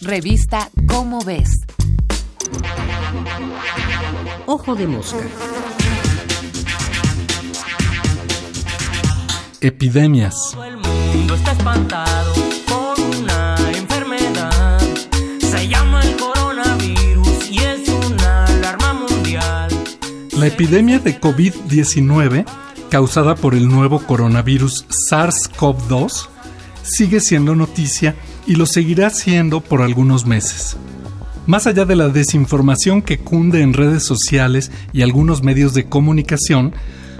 Revista 0.00 0.70
Cómo 0.86 1.24
ves. 1.24 1.50
Ojo 4.46 4.76
de 4.76 4.86
mosca. 4.86 5.18
Epidemias. 9.60 10.34
Todo 10.52 10.64
el 10.64 10.76
mundo 10.76 11.34
está 11.34 11.50
espantado 11.50 12.32
con 12.68 13.22
una 13.22 13.56
enfermedad. 13.74 14.80
Se 15.40 15.66
llama 15.66 16.00
el 16.02 16.16
coronavirus 16.16 17.50
y 17.50 17.58
es 17.58 17.88
una 17.88 18.44
alarma 18.44 18.94
mundial. 18.94 19.68
La 20.36 20.46
epidemia 20.46 21.00
de 21.00 21.20
COVID-19, 21.20 22.46
causada 22.88 23.34
por 23.34 23.56
el 23.56 23.68
nuevo 23.68 23.98
coronavirus 23.98 24.86
SARS-CoV-2, 25.10 26.28
sigue 26.84 27.18
siendo 27.18 27.56
noticia 27.56 28.14
y 28.48 28.56
lo 28.56 28.64
seguirá 28.64 29.10
siendo 29.10 29.60
por 29.60 29.82
algunos 29.82 30.26
meses. 30.26 30.76
Más 31.46 31.66
allá 31.66 31.84
de 31.84 31.96
la 31.96 32.08
desinformación 32.08 33.02
que 33.02 33.18
cunde 33.18 33.60
en 33.60 33.74
redes 33.74 34.02
sociales 34.04 34.72
y 34.92 35.02
algunos 35.02 35.42
medios 35.42 35.74
de 35.74 35.84
comunicación, 35.84 36.72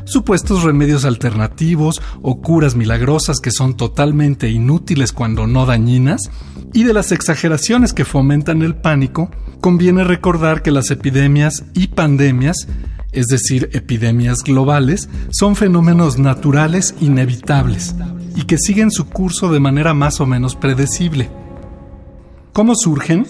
supuestos 0.07 0.63
remedios 0.63 1.05
alternativos 1.05 2.01
o 2.23 2.41
curas 2.41 2.77
milagrosas 2.77 3.41
que 3.41 3.51
son 3.51 3.77
totalmente 3.77 4.49
inútiles 4.49 5.13
cuando 5.13 5.47
no 5.47 5.67
dañinas, 5.67 6.31
y 6.73 6.85
de 6.85 6.95
las 6.95 7.13
exageraciones 7.13 7.93
que 7.93 8.07
fomentan 8.07 8.63
el 8.63 8.75
pánico, 8.75 9.31
conviene 9.61 10.05
recordar 10.05 10.63
que 10.63 10.71
las 10.71 10.91
epidemias 10.91 11.65
y 11.75 11.89
pandemias, 11.89 12.69
es 13.13 13.27
decir, 13.27 13.69
epidemias 13.75 14.43
globales, 14.43 15.11
son 15.31 15.57
fenómenos 15.57 16.19
naturales 16.19 16.95
inevitables 17.01 17.95
y 18.39 18.45
que 18.45 18.57
siguen 18.57 18.93
su 18.93 19.09
curso 19.09 19.51
de 19.51 19.59
manera 19.59 19.95
más 19.95 20.21
o 20.21 20.27
menos 20.27 20.55
predecible. 20.55 21.29
¿Cómo 22.53 22.77
surgen? 22.77 23.27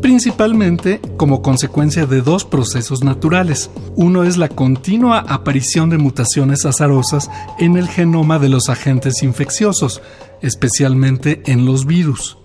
Principalmente 0.00 1.00
como 1.16 1.42
consecuencia 1.42 2.06
de 2.06 2.22
dos 2.22 2.44
procesos 2.44 3.02
naturales. 3.02 3.68
Uno 3.96 4.22
es 4.22 4.36
la 4.36 4.48
continua 4.48 5.18
aparición 5.18 5.90
de 5.90 5.98
mutaciones 5.98 6.66
azarosas 6.66 7.32
en 7.58 7.76
el 7.76 7.88
genoma 7.88 8.38
de 8.38 8.48
los 8.48 8.68
agentes 8.68 9.24
infecciosos, 9.24 10.00
especialmente 10.40 11.42
en 11.46 11.66
los 11.66 11.84
virus. 11.84 12.38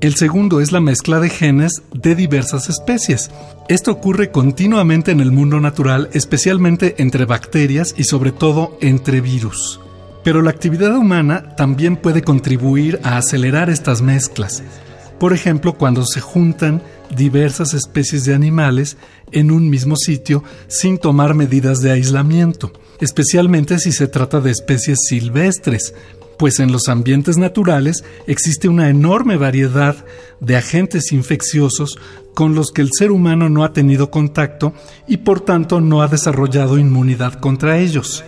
El 0.00 0.16
segundo 0.16 0.60
es 0.60 0.72
la 0.72 0.80
mezcla 0.80 1.20
de 1.20 1.30
genes 1.30 1.84
de 1.94 2.16
diversas 2.16 2.68
especies. 2.68 3.30
Esto 3.68 3.92
ocurre 3.92 4.32
continuamente 4.32 5.12
en 5.12 5.20
el 5.20 5.30
mundo 5.30 5.60
natural, 5.60 6.10
especialmente 6.14 6.96
entre 6.98 7.26
bacterias 7.26 7.94
y 7.96 8.02
sobre 8.04 8.32
todo 8.32 8.76
entre 8.80 9.20
virus. 9.20 9.78
Pero 10.22 10.42
la 10.42 10.50
actividad 10.50 10.96
humana 10.96 11.56
también 11.56 11.96
puede 11.96 12.22
contribuir 12.22 13.00
a 13.02 13.16
acelerar 13.16 13.70
estas 13.70 14.02
mezclas. 14.02 14.62
Por 15.18 15.32
ejemplo, 15.32 15.74
cuando 15.74 16.04
se 16.06 16.20
juntan 16.20 16.82
diversas 17.14 17.74
especies 17.74 18.24
de 18.24 18.34
animales 18.34 18.96
en 19.32 19.50
un 19.50 19.68
mismo 19.68 19.96
sitio 19.96 20.42
sin 20.66 20.98
tomar 20.98 21.34
medidas 21.34 21.80
de 21.80 21.90
aislamiento, 21.90 22.72
especialmente 23.00 23.78
si 23.78 23.92
se 23.92 24.08
trata 24.08 24.40
de 24.40 24.50
especies 24.50 24.98
silvestres, 25.06 25.94
pues 26.38 26.58
en 26.58 26.72
los 26.72 26.88
ambientes 26.88 27.36
naturales 27.36 28.02
existe 28.26 28.66
una 28.66 28.88
enorme 28.88 29.36
variedad 29.36 29.94
de 30.40 30.56
agentes 30.56 31.12
infecciosos 31.12 31.98
con 32.32 32.54
los 32.54 32.70
que 32.70 32.80
el 32.80 32.88
ser 32.96 33.10
humano 33.10 33.50
no 33.50 33.62
ha 33.62 33.74
tenido 33.74 34.10
contacto 34.10 34.72
y 35.06 35.18
por 35.18 35.42
tanto 35.42 35.82
no 35.82 36.00
ha 36.00 36.08
desarrollado 36.08 36.78
inmunidad 36.78 37.34
contra 37.34 37.78
ellos. 37.78 38.24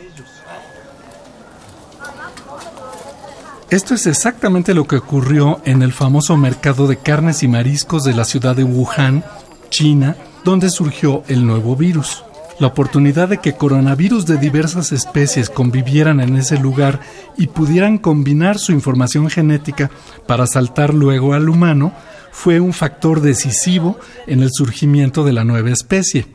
Esto 3.73 3.95
es 3.95 4.07
exactamente 4.07 4.75
lo 4.75 4.87
que 4.87 4.97
ocurrió 4.97 5.63
en 5.65 5.81
el 5.81 5.95
famoso 5.95 6.37
mercado 6.37 6.87
de 6.87 6.99
carnes 6.99 7.43
y 7.43 7.49
mariscos 7.49 8.05
de 8.05 8.13
la 8.13 8.27
ciudad 8.27 8.55
de 8.55 8.65
Wuhan, 8.65 9.25
China, 9.71 10.15
donde 10.45 10.69
surgió 10.69 11.23
el 11.27 11.47
nuevo 11.47 11.75
virus. 11.75 12.23
La 12.59 12.67
oportunidad 12.67 13.31
de 13.31 13.39
que 13.39 13.55
coronavirus 13.55 14.27
de 14.27 14.37
diversas 14.37 14.93
especies 14.93 15.49
convivieran 15.49 16.21
en 16.21 16.37
ese 16.37 16.59
lugar 16.59 17.01
y 17.39 17.47
pudieran 17.47 17.97
combinar 17.97 18.59
su 18.59 18.73
información 18.73 19.31
genética 19.31 19.91
para 20.27 20.47
saltar 20.47 20.93
luego 20.93 21.33
al 21.33 21.49
humano 21.49 21.95
fue 22.31 22.61
un 22.61 22.75
factor 22.75 23.23
decisivo 23.23 23.99
en 24.27 24.43
el 24.43 24.51
surgimiento 24.53 25.25
de 25.25 25.33
la 25.33 25.45
nueva 25.45 25.71
especie. 25.71 26.27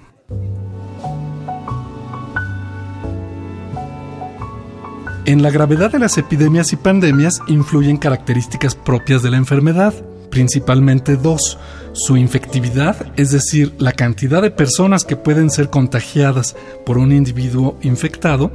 En 5.28 5.44
la 5.44 5.52
gravedad 5.52 5.92
de 5.92 6.00
las 6.00 6.18
epidemias 6.18 6.72
y 6.72 6.78
pandemias 6.78 7.42
influyen 7.48 7.98
características 7.98 8.76
propias 8.76 9.22
de 9.22 9.30
la 9.30 9.36
enfermedad, 9.36 9.94
principalmente 10.30 11.18
dos, 11.18 11.58
su 11.92 12.16
infectividad, 12.16 13.12
es 13.18 13.32
decir, 13.32 13.74
la 13.78 13.92
cantidad 13.92 14.42
de 14.42 14.52
personas 14.52 15.04
que 15.04 15.18
pueden 15.18 15.50
ser 15.50 15.70
contagiadas 15.70 16.56
por 16.86 16.98
un 16.98 17.12
individuo 17.12 17.78
infectado, 17.82 18.54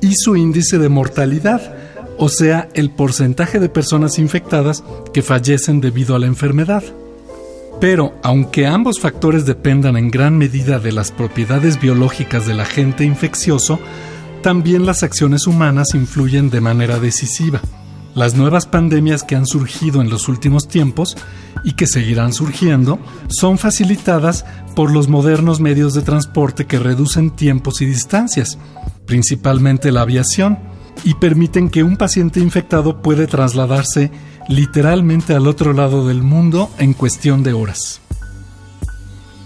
y 0.00 0.14
su 0.16 0.34
índice 0.34 0.78
de 0.78 0.88
mortalidad, 0.88 1.72
o 2.18 2.28
sea, 2.28 2.68
el 2.74 2.90
porcentaje 2.90 3.60
de 3.60 3.68
personas 3.68 4.18
infectadas 4.18 4.82
que 5.14 5.22
fallecen 5.22 5.80
debido 5.80 6.16
a 6.16 6.18
la 6.18 6.26
enfermedad. 6.26 6.82
Pero, 7.80 8.14
aunque 8.24 8.66
ambos 8.66 8.98
factores 8.98 9.46
dependan 9.46 9.96
en 9.96 10.10
gran 10.10 10.36
medida 10.36 10.80
de 10.80 10.90
las 10.90 11.12
propiedades 11.12 11.80
biológicas 11.80 12.44
del 12.44 12.58
agente 12.58 13.04
infeccioso, 13.04 13.78
también 14.42 14.86
las 14.86 15.02
acciones 15.02 15.46
humanas 15.46 15.94
influyen 15.94 16.50
de 16.50 16.60
manera 16.60 16.98
decisiva. 16.98 17.60
Las 18.14 18.34
nuevas 18.34 18.66
pandemias 18.66 19.22
que 19.22 19.36
han 19.36 19.46
surgido 19.46 20.00
en 20.00 20.10
los 20.10 20.28
últimos 20.28 20.66
tiempos 20.66 21.16
y 21.62 21.72
que 21.72 21.86
seguirán 21.86 22.32
surgiendo 22.32 22.98
son 23.28 23.58
facilitadas 23.58 24.44
por 24.74 24.90
los 24.90 25.08
modernos 25.08 25.60
medios 25.60 25.94
de 25.94 26.02
transporte 26.02 26.66
que 26.66 26.78
reducen 26.78 27.30
tiempos 27.30 27.80
y 27.80 27.86
distancias, 27.86 28.58
principalmente 29.06 29.92
la 29.92 30.02
aviación, 30.02 30.58
y 31.04 31.14
permiten 31.14 31.68
que 31.70 31.84
un 31.84 31.96
paciente 31.96 32.40
infectado 32.40 33.02
puede 33.02 33.26
trasladarse 33.26 34.10
literalmente 34.48 35.34
al 35.34 35.46
otro 35.46 35.72
lado 35.72 36.08
del 36.08 36.22
mundo 36.22 36.70
en 36.78 36.94
cuestión 36.94 37.42
de 37.42 37.52
horas 37.52 38.00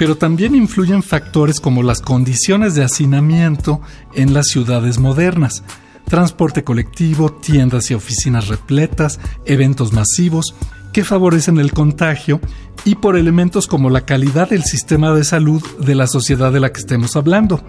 pero 0.02 0.16
también 0.16 0.56
influyen 0.56 1.00
factores 1.04 1.60
como 1.60 1.84
las 1.84 2.00
condiciones 2.00 2.74
de 2.74 2.82
hacinamiento 2.82 3.80
en 4.14 4.34
las 4.34 4.48
ciudades 4.48 4.98
modernas, 4.98 5.62
transporte 6.08 6.64
colectivo, 6.64 7.30
tiendas 7.30 7.88
y 7.88 7.94
oficinas 7.94 8.48
repletas, 8.48 9.20
eventos 9.44 9.92
masivos 9.92 10.56
que 10.92 11.04
favorecen 11.04 11.60
el 11.60 11.72
contagio 11.72 12.40
y 12.84 12.96
por 12.96 13.16
elementos 13.16 13.68
como 13.68 13.90
la 13.90 14.04
calidad 14.04 14.50
del 14.50 14.64
sistema 14.64 15.14
de 15.14 15.22
salud 15.22 15.62
de 15.78 15.94
la 15.94 16.08
sociedad 16.08 16.52
de 16.52 16.58
la 16.58 16.72
que 16.72 16.80
estemos 16.80 17.14
hablando. 17.14 17.62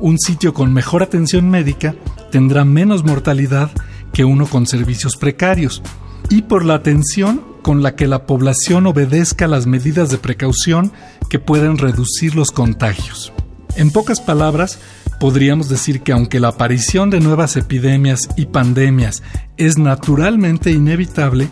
Un 0.00 0.18
sitio 0.18 0.54
con 0.54 0.72
mejor 0.72 1.02
atención 1.02 1.50
médica 1.50 1.94
tendrá 2.32 2.64
menos 2.64 3.04
mortalidad 3.04 3.70
que 4.14 4.24
uno 4.24 4.46
con 4.46 4.66
servicios 4.66 5.16
precarios 5.16 5.82
y 6.30 6.40
por 6.40 6.64
la 6.64 6.76
atención 6.76 7.42
con 7.64 7.82
la 7.82 7.96
que 7.96 8.06
la 8.06 8.26
población 8.26 8.86
obedezca 8.86 9.48
las 9.48 9.66
medidas 9.66 10.10
de 10.10 10.18
precaución 10.18 10.92
que 11.30 11.38
pueden 11.38 11.78
reducir 11.78 12.36
los 12.36 12.50
contagios. 12.50 13.32
En 13.74 13.90
pocas 13.90 14.20
palabras, 14.20 14.78
podríamos 15.18 15.70
decir 15.70 16.02
que 16.02 16.12
aunque 16.12 16.40
la 16.40 16.48
aparición 16.48 17.08
de 17.08 17.20
nuevas 17.20 17.56
epidemias 17.56 18.28
y 18.36 18.44
pandemias 18.44 19.22
es 19.56 19.78
naturalmente 19.78 20.72
inevitable, 20.72 21.48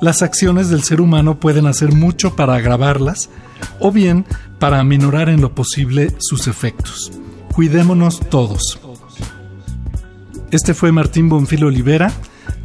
las 0.00 0.22
acciones 0.22 0.70
del 0.70 0.82
ser 0.82 1.02
humano 1.02 1.38
pueden 1.38 1.66
hacer 1.66 1.92
mucho 1.92 2.34
para 2.36 2.54
agravarlas 2.54 3.28
o 3.80 3.92
bien 3.92 4.24
para 4.58 4.80
aminorar 4.80 5.28
en 5.28 5.42
lo 5.42 5.54
posible 5.54 6.14
sus 6.20 6.48
efectos. 6.48 7.12
Cuidémonos 7.52 8.20
todos. 8.30 8.80
Este 10.52 10.72
fue 10.72 10.90
Martín 10.90 11.28
Bonfil 11.28 11.64
Olivera 11.64 12.10